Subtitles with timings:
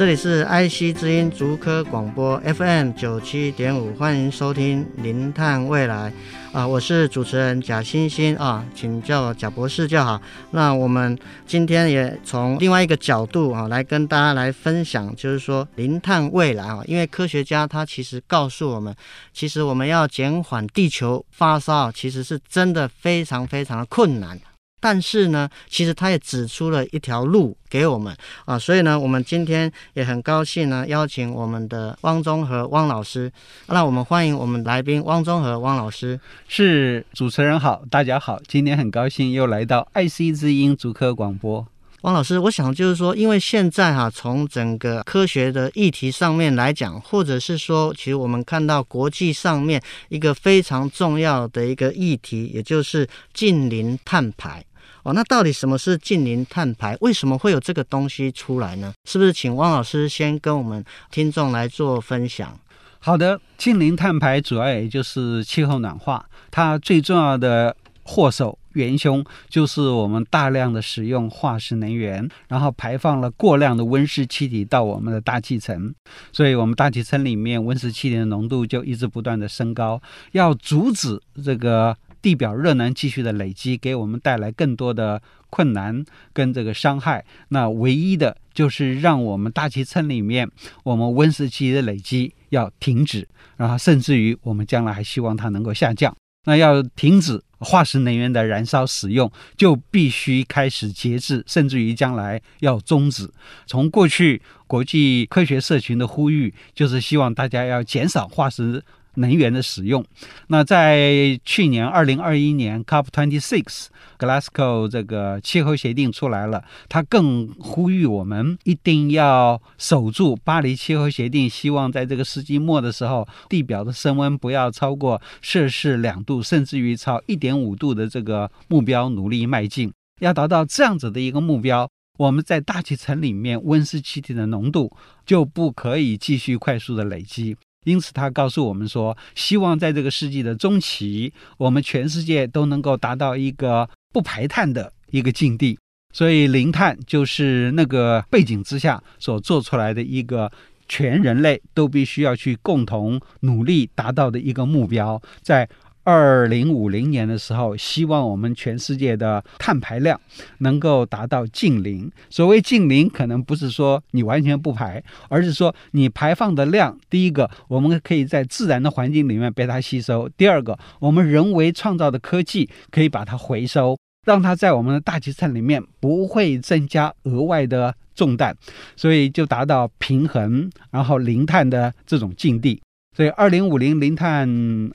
[0.00, 6.10] 这里是 IC 之音竹科广播 FM 九七点五，欢迎收听《零碳未来》
[6.58, 10.18] 啊，我是主持人贾欣欣啊，请叫我贾博士就好。
[10.52, 18.96] 那我们今天也从另外一个角度啊，来跟大家来分享，就是说零碳未来啊，因为科学家他其实告诉我们，
[19.34, 24.40] 其实我们要减缓地球发烧，其实是真的非常非常的困难。
[24.80, 33.30] 但是呢，其实他也指出了一条路给我们啊，所以呢，我们今天也很高兴呢，邀请我们的汪中和汪老师。
[33.66, 36.18] 那我们欢迎我们来宾汪中和汪老师。
[36.48, 41.66] 是主持人好，大家好，今天很高兴又来到爱惜之音主科广播。
[42.02, 54.64] 汪老师，我想就是说，因为现在哈、从整个科学的议题上面来讲，或者是说，其实我们看到国际上面一个非常重要的一个议题，也就是近邻碳排。
[55.02, 56.96] 哦，那到底什么是近零碳排？
[57.00, 58.92] 为什么会有这个东西出来呢？
[59.04, 62.58] 是不是请汪老师先跟我们听众来做分享？
[62.98, 75.94] 好的，近零碳排主要也就是气候暖化，它最重要的祸首元凶就是我们大量的使用化石能源，然后排放了过量的温室气体到我们的大气层，
[76.30, 81.96] 所以我们大气层里面温室气体的浓度就一直不断的升高，要阻止这个。
[82.22, 87.24] 地表热能继续的累积，给我们带来更多的困难跟这个伤害。
[87.48, 90.50] 那唯一的就是让我们大气层里面
[90.84, 96.14] 我们温室气体的累积要停止，然后甚至于我们将来还希望它能够下降。
[96.44, 103.30] 那要停止化石能源的燃烧使用，就必须开始节制，甚至于将来要终止。
[103.66, 108.82] 从过去国际科学社群的呼吁，就是希望大家要减少化石。
[109.20, 110.04] 能源的使用，
[110.48, 113.86] 那在去年二零二一年 COP twenty six
[114.18, 129.92] Glasgow 这个气候协定出来了，它更呼吁我们一定要守住巴黎气候协定，希望在这个世纪末的时候，地表的升温不要超过摄氏两度，甚至于超一点五度的这个目标努力迈进。
[130.20, 131.88] 要达到这样子的一个目标，
[132.18, 134.90] 我们在大气层里面温室气体的浓度
[135.24, 137.56] 就不可以继续快速的累积。
[137.84, 145.78] 因此，他告诉我们说，希望在这个世纪的中期，我们全世界都能够达到一个不排碳的一个境地。
[146.12, 150.50] 所以，零碳就是那个背景之下所做出来的一个
[150.88, 155.68] 全人类都必须要去共同努力达到的一个目标，在。
[156.02, 160.18] 二零五零年的时候，希望我们全世界的碳排量
[160.58, 162.10] 能够达到净零。
[162.30, 173.96] 所谓净零，可能不是说你完全不排，而是说你排放的量，第一个，我们可以在自然的环境里面被它吸收；第二个，我们人为创造的科技可以把它回收，
[174.26, 178.56] 让它在我们的大气层里面不会增加额外的重担，
[178.96, 182.80] 所以就达到平衡，然后零碳的这种境地。
[183.16, 184.48] 所以，二零五零零碳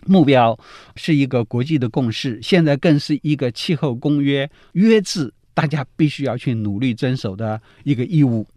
[0.06, 0.58] 目标
[0.96, 8.48] 是一个国际的共识，现在更是一个气候公约约制，大家必须要去努力遵守的一个义务。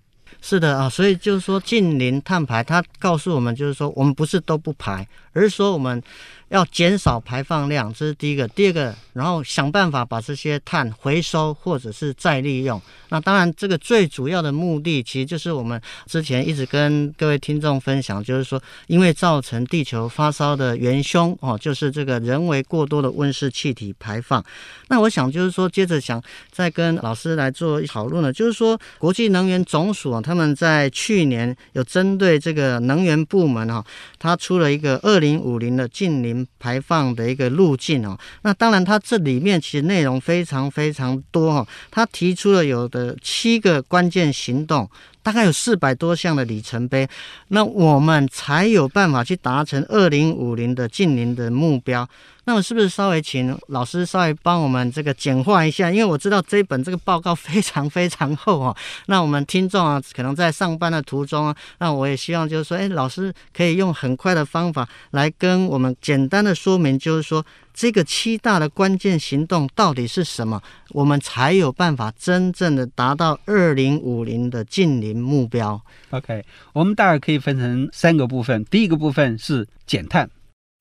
[0.41, 6.03] 是的啊，所以就是说，近零碳排，它告诉我们，就是说，我们不是都不排，而是说我们。
[6.49, 8.49] 要减少排放量，这是第一个。
[8.49, 12.81] 第二个，然后想办法把这些碳回收或者是再利用。
[13.11, 24.43] 那当然，这个最主要的目的，其实就是我们之前一直跟各位听众分享，就是说，因为造成地球发烧的元凶哦，就是这个人为过多的温室气体排放。
[24.89, 33.85] 那我想就是说，接着想再跟老师来做讨论呢，就是说，国际能源总署啊，他们在去年有针对这个能源部门哈，
[34.19, 36.38] 他出了一个二零五零的净零。
[36.59, 41.67] 排放的一个路径哦，那当然，它这里面其实内容非常非常多哈。
[41.91, 44.91] 它提出了有的七个关键行动，
[45.29, 47.07] 大概有四百多项的里程碑，
[47.49, 52.09] 那我们才有办法去达成二零五零的净零的目标。
[52.45, 55.91] 那么是不是稍微请老师稍微帮我们这个简化一下？
[55.91, 58.75] 因为我知道这一本这个报告非常非常厚哦。
[59.05, 67.45] 那我们听众啊，可能在上班的途中啊，那我也希望就是说，哎，老师可以用很快的方法来跟我们简单的说明，就是说
[67.79, 70.61] 这个七大的关键行动到底是什么，
[70.91, 75.81] 我们才有办法真正的达到二零五零的近零目标。
[76.11, 80.29] OK，我们大概可以分成三个部分，第一个部分是减碳。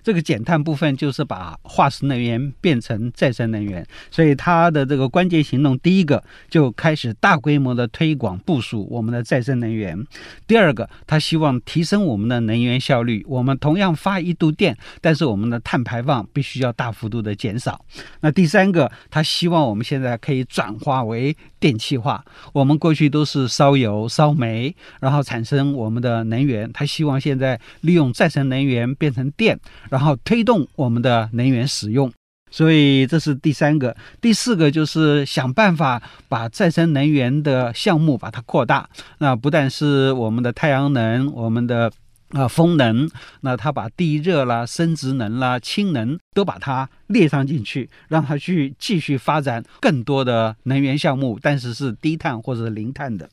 [0.07, 10.01] 这个减碳部分就是把化石能源变成再生能源，所以它的这个关键行动，第一个就开始大规模的推广部署我们的再生能源；
[10.47, 13.21] 第二个，它希望提升我们的能源效率。
[13.27, 17.83] 我们同样发一度电，但是我们的碳排放必须要大幅度的减少。
[18.21, 22.23] 那第三个，它希望我们现在可以转化为电气化。
[22.53, 29.59] 我们过去都是烧油、烧煤，然后产生我们的能源，他希望现在利用再生能源变成电。
[29.89, 32.11] 然后推动我们的能源使用，
[32.51, 33.95] 所以这是第三个。
[34.19, 38.89] 第四个就是想办法把再生能源的项目把它扩大。
[39.19, 41.91] 那不但是我们的太阳能，我们的。
[42.31, 43.09] 啊，风能，
[43.41, 53.29] 那他把地热啦、生质能啦、氢能都把它列上进去，让它去继续发展更多的能源项目，但是是低碳或者是零碳的。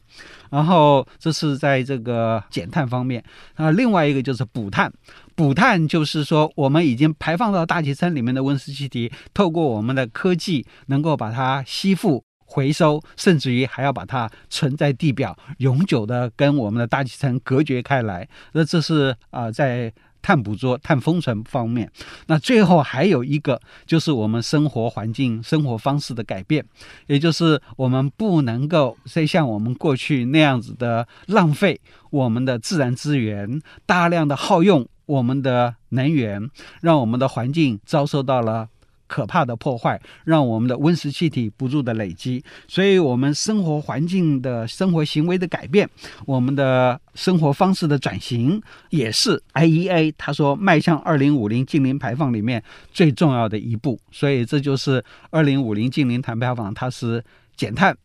[0.50, 3.24] 然后这是在这个减碳方面。
[3.54, 4.92] 啊，另外一个就是补碳，
[5.34, 12.22] 补碳就是说我们已经排放到大气层里面的温室气体，透过我们的科技能够把它吸附。
[12.44, 18.28] 回收，甚至于还要把它存在地表，永久的跟我们的大气层隔绝开来。
[18.52, 19.92] 那这是啊、在
[20.22, 21.90] 碳捕捉、碳封存方面。
[22.28, 26.64] 那最后还有一个，就是我们生活环境、生活方式的改变，
[27.06, 31.78] 也就是我们不能够再像我们过去那样子的浪费
[32.10, 36.48] 我们的自然资源，大量的耗用我们的能源，
[36.80, 38.68] 让我们的环境遭受到了。
[39.14, 45.88] 可怕的破坏，让我们的温室气体不住的累积，所以我们生活环境的生活行为的改变，
[46.26, 54.00] 我们的生活方式的转型，也是 IEA 他说迈向二零五零净零排放里面最重要的一步。
[54.10, 57.22] 所以这就是二零五零净零碳排放，它是
[57.56, 57.96] 减碳、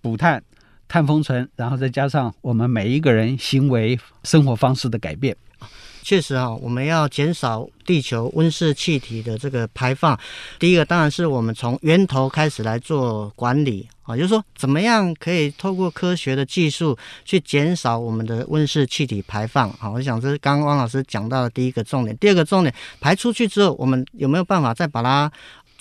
[0.00, 0.40] 补碳、
[0.86, 5.36] 碳封存，然后再加上我们每一个人行为生活方式的改变。
[6.02, 10.18] 确实啊，我们要减少地球温室气体的这个排放。
[10.58, 19.88] 第一个当然是我们从源头开始来做管理啊，就是说怎么样可以透过科学的技术去减少我们的温室气体排放啊。
[19.88, 22.16] 我想这是刚刚汪老师讲到的第一个重点。
[22.18, 25.30] 第二个重点，排出去之后，我们有没有办法再把它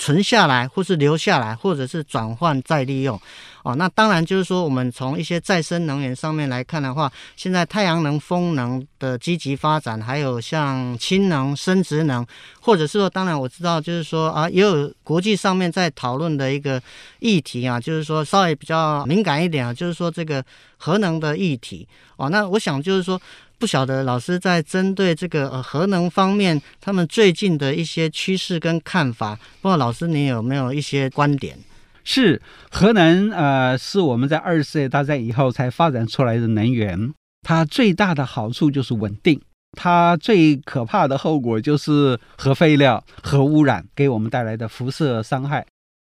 [0.02, 3.22] 存下来，或是留下来，或者是转换再利用？
[3.62, 12.26] 哦，那当然就是说，我们从一些再生能源上面来看的话，现在太阳能、风能的积极发展，还有像氢能、生质能，
[12.60, 16.82] 或者是说，当然我知道，就是说啊，也有国际上面在讨论的一个
[17.20, 20.44] 议题啊，就是说稍微比较敏感一点啊，就是说这个
[20.78, 21.88] 核能的议题。
[22.18, 23.22] 哦，那我想就是说，
[23.62, 31.56] 不晓得老师在针对这个呃核能方面，他们最近的一些趋势跟看法，不知道老师你有没有一些观点？
[32.04, 32.42] 是
[32.72, 37.14] 核能，呃，是我们在二次世界大战以后才发展出来的能源。
[37.44, 39.40] 它最大的好处就是稳定，
[39.78, 45.64] 它最可怕的后果就是核废料、核污染给我们带来的辐射伤害。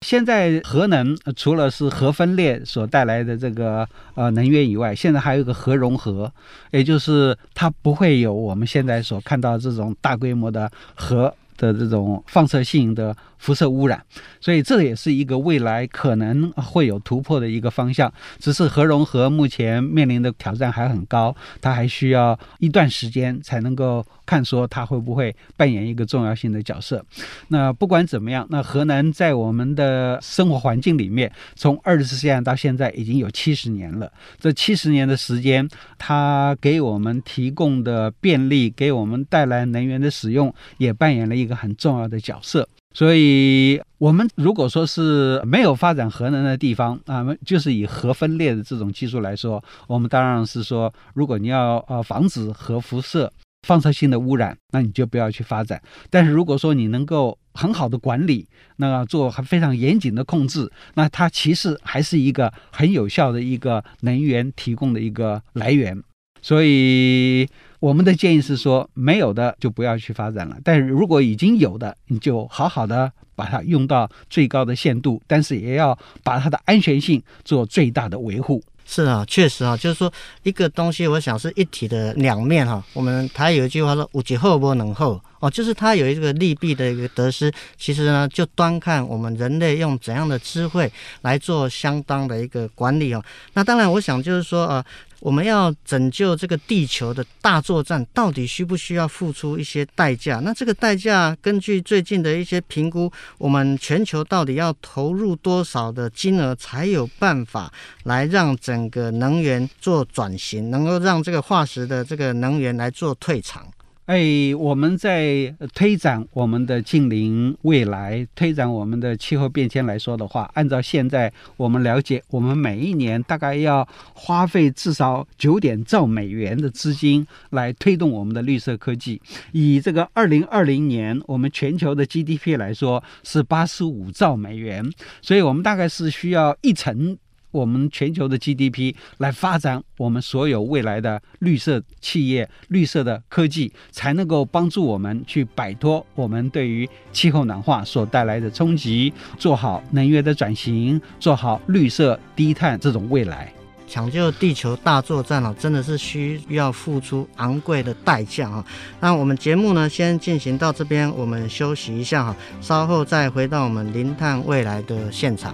[0.03, 6.31] 现在核能除了是核分裂所带来的这个呃能源以外，现在还有一个核融合，
[6.71, 13.15] 也就是它不会有我们现在所看到这种大规模的核的这种放射性的。
[13.44, 14.01] 辐射污染，
[14.39, 18.10] 所以这也是一个未来可能会有突破的一个方向。
[18.39, 27.03] 只是核融合目前面临的挑战还很高，它还需要一段时间才能够看说它会不会扮演一个重要性的角色。
[27.48, 34.12] 那不管怎么样，那核能在我们的生活环境里面，从二十世纪到现在已经有七十年了。
[34.39, 42.68] 这七十年的时间，它给我们提供的便利，给我们带来能源的使用，也扮演了一个很重要的角色。
[42.96, 55.82] 所以，我们如果说是没有发展核能的地方啊，就是以核分裂的这种技术来说，我们当然是说，如果你要呃防止核辐射、放射性的污染，那你就不要去发展。
[56.10, 66.01] 但是如果说你能够很好的管理，那做非常严谨的控制，那它其实还是一个很有效的一个能源提供的一个来源。
[66.41, 67.48] 所以
[67.79, 70.58] 我们的建议是说，没有的就不要去发展了。
[70.63, 78.62] 但是如果已经有的，你就好好的把它用到最高的限度，但是也要把它的安全性做最大的维护。
[78.86, 80.12] 是啊，确实啊，就是说
[80.44, 82.84] 一个东西，我想是一体的两面哈。
[82.94, 87.52] 我们台有一句话说“物极厚不能厚”，哦，就是它有一个利弊的一个得失。
[87.78, 93.24] 其实呢，就端看我们人类用怎样的智慧来做相当的一个管理哦。
[93.54, 94.86] 那当然，我想就是说啊。
[95.24, 100.42] 我们要拯救这个地球的大作战，到底需不需要付出一些代价？
[100.44, 107.72] 那这个代价，根据最近的一些评估，我们全球到底要投入多少的金额，才有办法
[108.03, 113.65] 来让整个能源做转型，能够让这个化石的这个能源来做退场？
[114.05, 129.22] 哎，我们在推展我们的近邻未来，推展我们的气候变迁来说的话，按照现在我们了解，我们每一年大概要花费至少九点兆美元的资金来推动我们的绿色科技。
[129.53, 134.86] 以这个二零二零年我们全球的 GDP 来说是八十五兆美元，
[135.22, 137.17] 所以我们大概是需要一成。
[137.53, 153.53] 我们全球的 GDP 来发展我们所有未来的绿色企业、绿色的科技，才能够帮助我们去摆脱我们对于气候暖化所带来的冲击，做好能源的转型，做好绿色低碳这种未来。
[153.86, 158.65] 抢救地球大作战哦，真的是需要付出昂贵的代价啊！
[159.00, 165.53] 那我们节目呢，先进行到这边，我们休息一下哈，稍后再回到我们零碳未来的现场。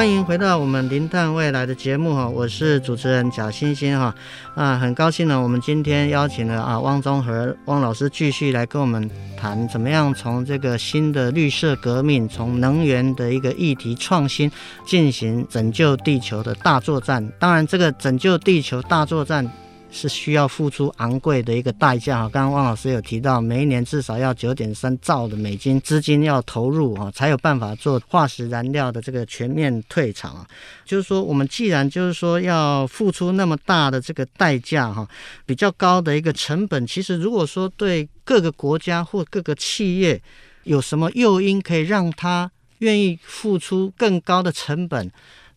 [0.00, 4.14] 欢迎回到我们零碳未来的节目哈，我是主持人贾欣欣哈
[4.54, 14.50] 啊，很高兴呢，我们今天邀请了啊汪中和汪老师继续来跟我们谈怎么样从这个新的绿色革命，从能源的一个议题创新
[14.86, 17.30] 进行拯救地球的大作战。
[17.38, 19.46] 当然，这个拯救地球大作战。
[19.90, 22.28] 是需要付出昂贵的一个代价哈。
[22.28, 30.46] 刚刚汪老师有提到，每一年至少要九点三兆的美金资金要投入啊，才有办法做化石燃料的这个全面退场啊。
[30.84, 35.08] 就是说，我们既然就是说要付出那么大的这个代价哈，
[35.44, 40.20] 比较高的一个成本，其实如果说对各个国家或各个企业
[40.62, 45.10] 有什么诱因可以让他愿意付出更高的成本，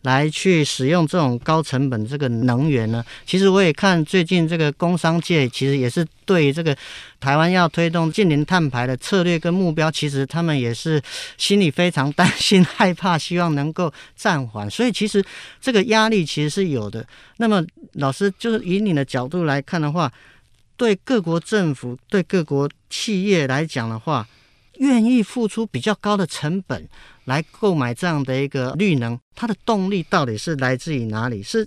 [0.04, 3.04] 来去使用这种高成本这个能源呢？
[3.26, 6.76] 其实我也看最近这个工商界，其实也是对这个
[7.18, 11.02] 台湾要推动近零碳排的策略跟目标，其实他们也是
[11.38, 14.70] 心里非常担心、 害怕，希望能够暂缓。
[14.70, 15.24] 所以其实
[15.60, 17.04] 这个压力其实是有的。
[17.38, 20.12] 那么老师就是以你的角度来看的话，
[20.76, 24.26] 对各国政府、对各国企业来讲的话，
[24.78, 26.88] 愿意付出比较高的成本。
[27.26, 31.42] 来购买这样的一个绿能，它的动力到底是来自于哪里？
[31.42, 31.66] 是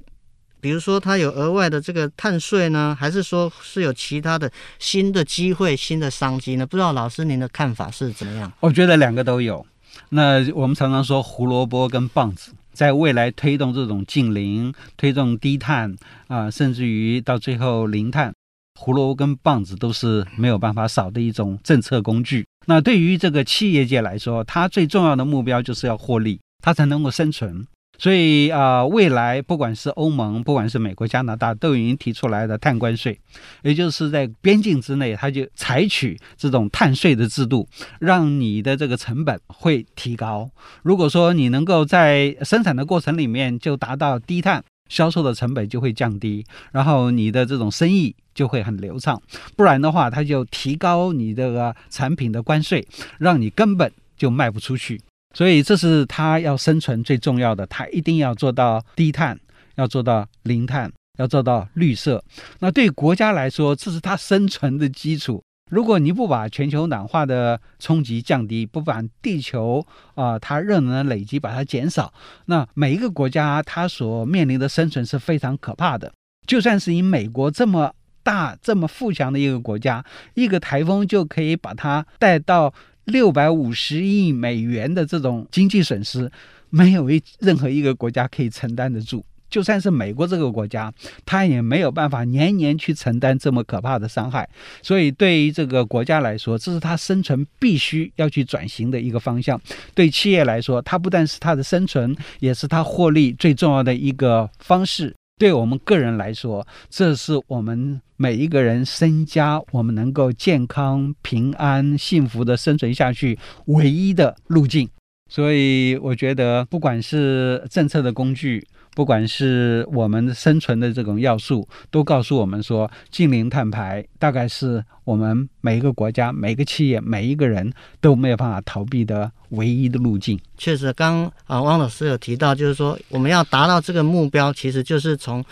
[0.62, 6.66] 比如说它有额外的这个碳税呢，还是说是有其他的新的机会、新的商机呢？
[6.66, 8.52] 不知道老师您的看法是怎么样？
[8.60, 9.66] 我觉得两个都有。
[10.10, 15.96] 那我们常常说胡萝卜跟棒子，在未来推动这种净零、推动低碳
[16.28, 18.32] 啊、甚至于到最后零碳，
[18.80, 22.46] 胡萝卜跟棒子都是没有办法少的一种政策工具。
[22.68, 27.66] 那对于这个企业界来说，它最重要的目标就是要获利，它才能够生存。
[28.00, 33.20] 所以啊、未来不管是欧盟，不管是美国、加拿大，都已经提出来的碳关税，
[33.64, 37.68] 也就是在边境之内，它就采取这种碳税的制度，
[38.00, 40.48] 让你的这个成本会提高。
[40.84, 49.22] 如果说你能够在生产的过程里面就达到低碳，销售的成本就会降低，然后你的这种生意就会很流畅。
[49.56, 52.88] 不然的话，它就提高你这个产品的关税，
[53.20, 55.02] 让你根本就卖不出去。
[55.34, 59.40] 所以这是它要生存最重要的，它一定要做到低碳，
[59.76, 62.24] 要做到零碳，要做到绿色。
[62.60, 65.44] 那对国家来说，这是它生存的基础。
[65.70, 72.14] 如果你不把全球暖化的冲击降低，不把地球啊、它热能的累积把它减少，
[72.46, 76.12] 那每一个国家它所面临的生存是非常可怕的。
[76.46, 77.94] 就算是以美国这么
[78.24, 86.32] 大、这么富强的一个国家，一个台风就可以把它带到六百五十亿美元的这种经济损失，
[86.70, 89.26] 没有一任何一个国家可以承担得住。
[89.50, 90.94] 就算是美国这个国家，
[91.26, 94.48] 它也没有办法年年去承担这么可怕的伤害。
[94.82, 99.60] 所以，对于这个国家来说，这是它生存必须要去转型的一个方向。
[99.94, 105.16] 对企业来说，它不但是它的生存，也是它获利最重要的一个方式。
[105.40, 114.90] 对我们个人来说，这是我们每一个人身家，我们能够健康、平安、幸福的生存下去唯一的路径。
[115.30, 118.66] 所以，我觉得，不管是政策的工具，
[118.98, 130.40] 不管是我们生存的这种要素，都告诉我们说，净零碳排大概是我们每一个国家、每一个企业、每一个人都没有办法逃避的唯一的路径。
[130.58, 135.46] 确实，刚啊汪老师有提到，就是说我们要达到这个目标，其实就是从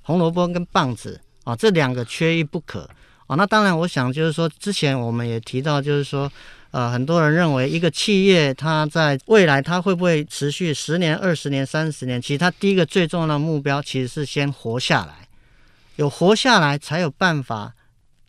[0.00, 2.88] 红萝卜跟棒子啊这两个缺一不可
[3.26, 3.36] 啊。
[3.36, 6.32] 那当然，我想就是说，之前我们也提到，就是说。
[6.70, 12.20] 呃，很多人认为一个企业它在未来它会不会持续十年、二十年、三十年？
[12.20, 15.28] 其实它第一个最重要的目标其实是先活下来，
[15.96, 17.74] 有活下来才有办法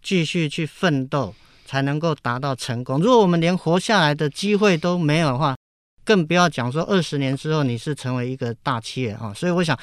[0.01, 2.99] 继续去奋斗，才能够达到成功。
[2.99, 5.55] 如果我们连活下来的机会都没有的话，
[6.05, 9.33] 更不要讲说二十年之后你是成为一个大企业啊。
[9.35, 9.77] 所以我想。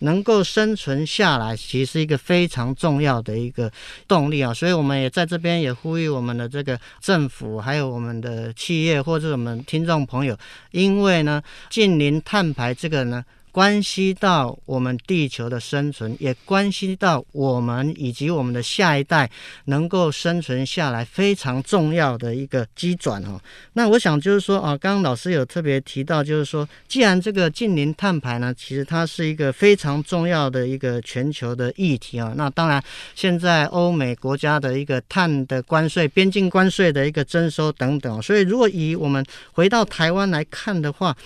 [0.00, 3.70] 能够生存下来，其实是一个非常重要的一个
[4.08, 4.52] 动力啊！
[4.52, 10.36] 所以我们也在这边也呼吁我们的这个政府，还有我们的企业或者我们听众朋友，
[10.72, 13.24] 因为呢，近零碳排这个呢。
[13.54, 19.30] 关系到我们地球的生存，也关系到我们以及我们的下一代
[19.66, 23.40] 能够生存下来非常重要的一个基转哦。
[23.74, 32.34] 那我想就是说啊，刚刚老师有特别提到，就是说，既然这个近零碳排呢，其实它是一个非常重要的一个全球的议题啊。
[32.36, 32.82] 那当然，
[33.14, 41.16] 现在欧美国家的一个碳的关税、边境关税的一个征收等等，所以如果以我们回到台湾来看的话，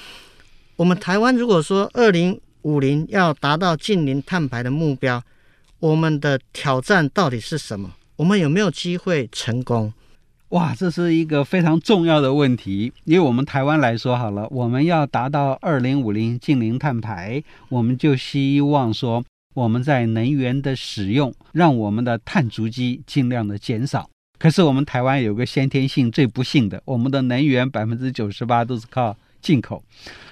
[0.79, 5.21] 我们台湾如果说二零五零要达到净零碳排的目标，
[5.81, 7.91] 我们的挑战到底是什么？
[8.15, 9.93] 我们有没有机会成功？
[10.51, 12.93] 哇，这是一个非常重要的问题。
[13.03, 19.25] 因为我们台湾来说好了，我们要达到二零五零净零碳排，我们就希望说
[19.57, 24.09] 我们在能源的使用，让我们的碳足迹尽量的减少。
[24.39, 29.17] 可是我们台湾有个先天性最不幸的，我们的能源百分之九十八都是靠。
[29.41, 29.83] 进口，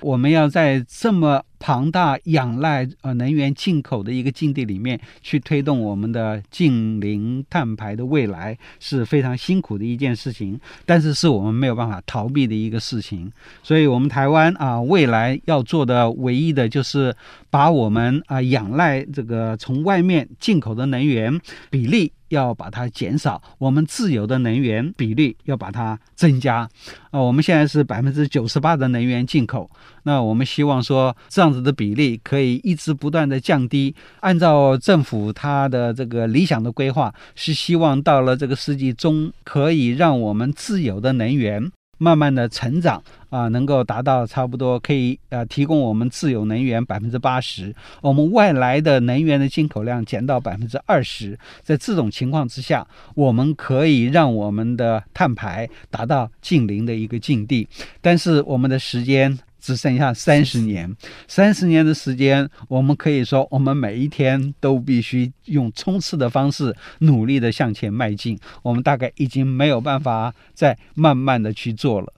[0.00, 13.32] 我们要在这么庞大仰赖呃能源进口的一个境地里面去推动我们的近零碳排的未来是非常辛苦的一件事情，但是是我们没有办法逃避的一个事情。
[13.62, 17.14] 所以，我们台湾啊，未来要做的唯一的就是
[17.56, 22.12] 把我们啊仰赖这个从外面进口的能源比例。
[22.30, 26.68] 要把它减少，我们自有的能源比例要把它增加。
[27.12, 29.70] 啊，我们现在是百分之九十八的能源进口，
[30.02, 33.94] 那我们希望说这样子的比例可以一直不断的降低。
[34.18, 41.70] 按照政府它的这个理想的规划，是希望到了这个世纪中，可以让我们自有的能源。
[41.98, 57.68] 慢慢的成长啊，能够达到差不多可以呃提供我们自有能源百分之八十，我们外来的能源的进口量减到百分之二十，在这种情况之下，我们可以让我们的碳排达到近零的一个境地，
[58.00, 59.38] 但是我们的时间。
[59.66, 68.38] 只剩下三十年，三十年的时间，我们可以说，我们每一天都必须用冲刺的方式，努力的向前迈进。
[68.62, 72.12] 我们大概已经没有办法再慢慢的去做了。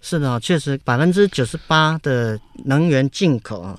[0.00, 3.76] 是的，确实，百分之九十八的能源进口啊，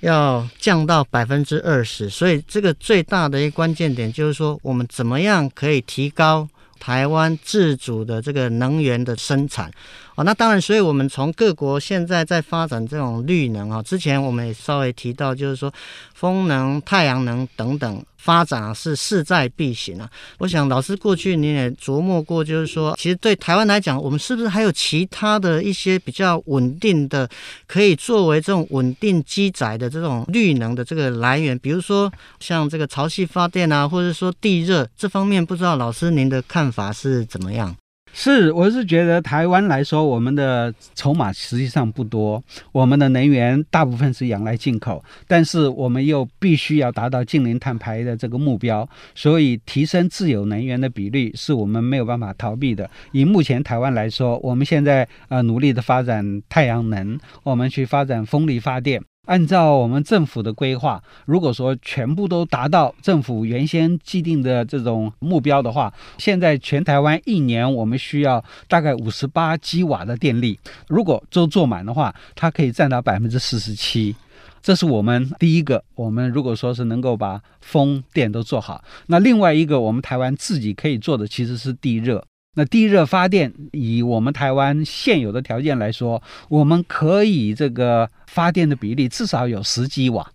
[0.00, 2.10] 要降到百分之二十。
[2.10, 6.46] 所以，这个最大的一个关键点就是说，我们怎么样可以提高
[6.78, 9.70] 台湾自主的这个能源的生产。
[10.18, 15.72] 哦，那当然，所以我们从各国现在在发展这种绿能啊，之前我们也稍微提到，就是说
[16.12, 20.10] 风能、太阳能等等发展啊，是势在必行啊。
[20.38, 27.30] 我想老师过去你也琢磨过，就是说，其实对台湾来讲，我们是不是还有其他的一些比较稳定的，
[27.68, 31.56] 可以作为这种稳定机载的这种绿能的这个来源？
[31.56, 37.76] 比如说像这个潮汐发电啊，或者说地热这方面，不知道老师您的看法是怎么样？
[38.20, 52.90] 是，我是觉得台湾来说，我们的筹码实际上不多，我们的能源大部分是仰赖进口，但是我们又必须要达到净零碳排的这个目标，所以提升自有能源的比率是我们没有办法逃避的。
[53.12, 59.00] 以目前台湾来说，我们现在呃努力的发展太阳能，我们去发展风力发电。
[59.28, 70.58] 按照我们政府的规划，如果说全部都达到政府原先既定的这种目标的话，现在全台湾一年我们需要大概五十八吉瓦的电力。
[70.88, 74.16] 如果都做满的话，它可以占到百分之四十七。
[74.62, 75.84] 这是我们第一个。
[75.94, 82.24] 我们如果说是能够把风电都做好，那另外一个我们台湾自己可以做的其实是地热。
[82.58, 90.28] 那地热发电，以我们台湾现有的条件来说，我们可以这个发电的比例至少有十几瓦，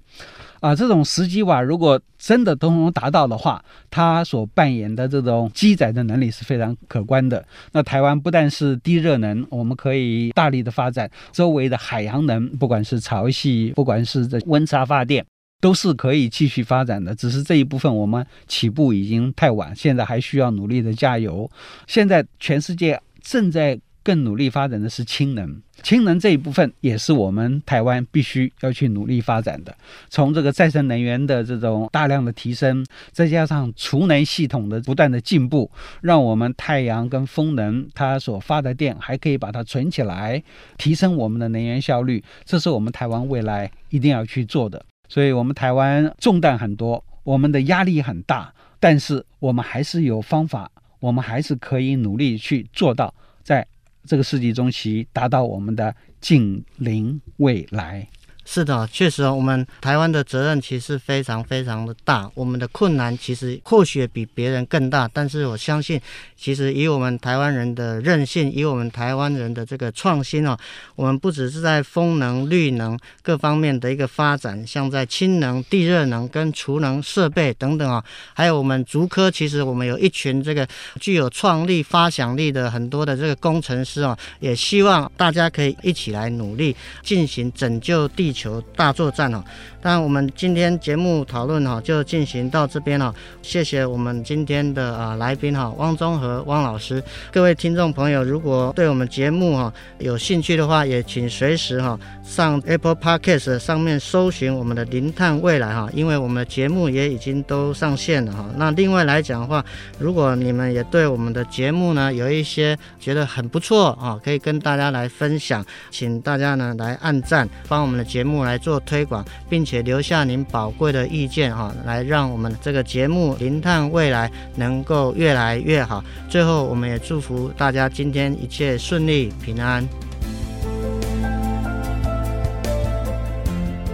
[0.62, 7.45] 啊，这种十几瓦如果真的都能达到的话，它所扮演的这种机载的能力是非常可观的。
[7.73, 15.25] 那台湾不但是地热能，我们可以大力的发展周围的海洋能，不管是潮汐，不管是这温差发电。
[15.63, 17.15] 都是可以继续发展的。
[17.15, 21.49] 只是这一部分我们起步已经太晚，现在还需要努力的加油。
[21.88, 25.62] 现在全世界正在更努力发展的是氢能。
[25.82, 29.73] 氢能这一部分也是我们台湾必须要去努力发展的。
[30.10, 35.71] 从这个再生能源的这种大量的提升，再加上储能系统的不断的进步，
[36.02, 40.43] 让我们太阳跟风能它所发的电还可以把它存起来，
[40.78, 42.21] 提升我们的能源效率。
[42.43, 44.86] 这是我们台湾未来一定要去做的。
[45.13, 53.67] 所以，我们台湾重担很多，我们的压力很大，但是我们还是有方法，我们还是可以努力去做到在。
[54.06, 58.06] 这个世纪中期达到我们的近邻未来。
[58.45, 65.99] 是的，确实哦，我们台湾的责任其实非常非常的大，我们的困难其实或许比别人更大，但是我相信，
[66.36, 70.58] 其实以我们台湾人的韧性，以我们台湾人的这个创新哦，
[70.95, 78.03] 我们不只是在风能、绿能各方面的一个发展，像在氢能、地热能跟储能设备等等啊，
[78.34, 80.67] 还有我们竹科，其实我们有一群这个
[80.99, 88.32] 具有创立、发想力的很多的这个工程师哦，也希望大家可以一起来努力进行拯救地。
[88.33, 89.43] 球大作战哦！
[89.81, 93.13] 当然，我们今天节目讨论哈就进行到这边了。
[93.41, 97.03] 谢谢我们今天的啊来宾哈汪中和汪老师。
[97.31, 108.49] 各位听众朋友，如果对我们节目哈有兴趣的话，也请随时哈上 Apple Podcast 上面搜寻我们的零碳未来哈，因为我们的节目也已经都上线了哈。
[108.57, 109.63] 那另外来讲的话，
[109.99, 118.22] 如果你们也对我们的节目呢有一些觉得很不错啊，可以跟大家来分享，请大家呢来按赞，帮我们的节。
[118.23, 126.01] 节目来做推广，并且留下您宝贵的意见哈，来让我们这个节目《零碳未来》能够越来越好。
[126.29, 129.86] 最后，我们也祝福大家今天一切顺利平安。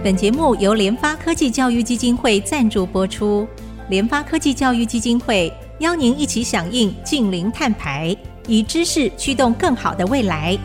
[0.00, 3.44] 本节目由联发科技教育基金会赞助播出。
[3.88, 8.16] 联发科技教育基金会邀您一起响应净零碳排，
[8.46, 10.56] 以知识驱动更好的未来。